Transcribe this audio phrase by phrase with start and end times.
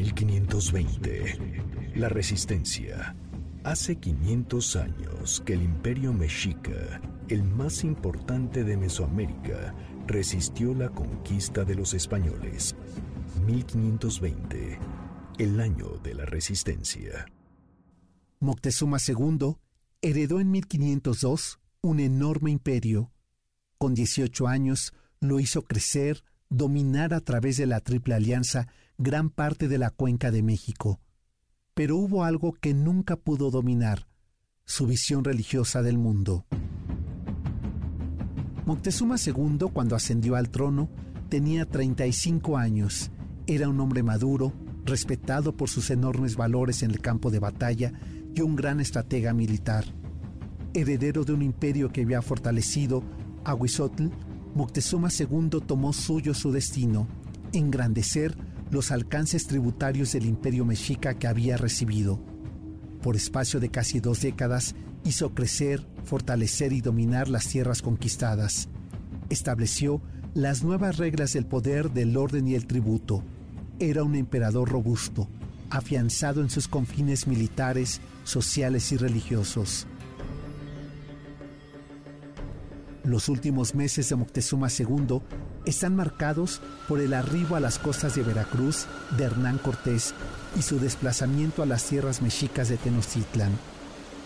[0.00, 1.92] 1520.
[1.96, 3.14] La resistencia.
[3.64, 9.74] Hace 500 años que el imperio mexica, el más importante de Mesoamérica,
[10.06, 12.74] resistió la conquista de los españoles.
[13.44, 14.78] 1520.
[15.38, 17.26] El año de la resistencia.
[18.38, 19.56] Moctezuma II
[20.00, 23.12] heredó en 1502 un enorme imperio.
[23.76, 28.68] Con 18 años lo hizo crecer, dominar a través de la Triple Alianza
[29.00, 31.00] gran parte de la cuenca de México.
[31.72, 34.06] Pero hubo algo que nunca pudo dominar,
[34.66, 36.44] su visión religiosa del mundo.
[38.66, 40.90] Moctezuma II, cuando ascendió al trono,
[41.30, 43.10] tenía 35 años.
[43.46, 44.52] Era un hombre maduro,
[44.84, 47.94] respetado por sus enormes valores en el campo de batalla
[48.34, 49.86] y un gran estratega militar.
[50.74, 53.02] Heredero de un imperio que había fortalecido
[53.44, 54.10] a Huizotl,
[54.54, 57.08] Moctezuma II tomó suyo su destino,
[57.54, 58.36] engrandecer
[58.70, 62.20] los alcances tributarios del imperio mexica que había recibido.
[63.02, 68.68] Por espacio de casi dos décadas hizo crecer, fortalecer y dominar las tierras conquistadas.
[69.28, 70.00] Estableció
[70.34, 73.24] las nuevas reglas del poder, del orden y el tributo.
[73.78, 75.28] Era un emperador robusto,
[75.70, 79.86] afianzado en sus confines militares, sociales y religiosos.
[83.02, 85.20] Los últimos meses de Moctezuma II
[85.64, 90.14] están marcados por el arribo a las costas de Veracruz de Hernán Cortés
[90.56, 93.52] y su desplazamiento a las tierras mexicas de Tenochtitlan.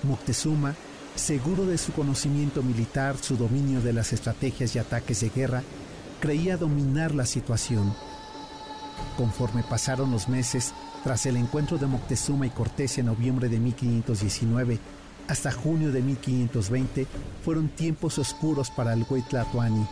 [0.02, 0.74] Moctezuma,
[1.14, 5.62] seguro de su conocimiento militar, su dominio de las estrategias y ataques de guerra,
[6.20, 7.94] creía dominar la situación.
[9.16, 14.78] Conforme pasaron los meses, tras el encuentro de Moctezuma y Cortés en noviembre de 1519
[15.28, 17.06] hasta junio de 1520,
[17.44, 19.86] fueron tiempos oscuros para el Huitlatoani,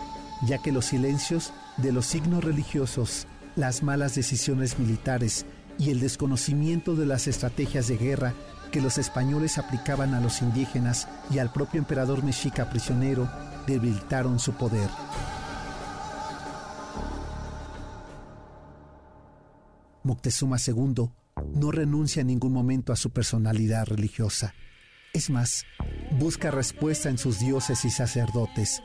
[0.47, 3.27] ya que los silencios de los signos religiosos,
[3.57, 5.47] las malas decisiones militares
[5.79, 8.35] y el desconocimiento de las estrategias de guerra
[8.71, 13.31] que los españoles aplicaban a los indígenas y al propio emperador mexica prisionero
[13.67, 14.89] debilitaron su poder.
[20.03, 21.11] Moctezuma II
[21.55, 24.55] no renuncia en ningún momento a su personalidad religiosa.
[25.13, 25.65] Es más,
[26.19, 28.83] busca respuesta en sus dioses y sacerdotes.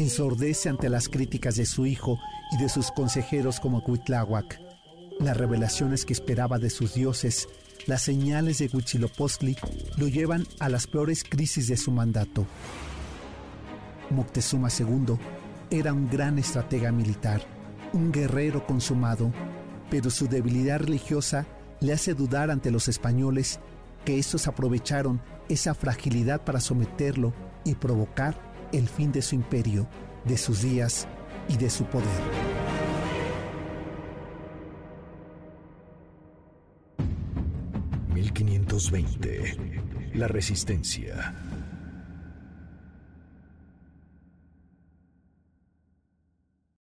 [0.00, 2.18] Ensordece ante las críticas de su hijo
[2.52, 4.58] y de sus consejeros como Cuitláhuac.
[5.18, 7.50] Las revelaciones que esperaba de sus dioses,
[7.86, 9.58] las señales de Huitzilopochtli,
[9.98, 12.46] lo llevan a las peores crisis de su mandato.
[14.08, 15.18] Moctezuma II
[15.68, 17.42] era un gran estratega militar,
[17.92, 19.30] un guerrero consumado,
[19.90, 21.46] pero su debilidad religiosa
[21.80, 23.60] le hace dudar ante los españoles
[24.06, 27.34] que estos aprovecharon esa fragilidad para someterlo
[27.66, 29.88] y provocar el fin de su imperio,
[30.24, 31.06] de sus días
[31.48, 32.08] y de su poder.
[38.14, 40.14] ...1520...
[40.14, 41.34] La resistencia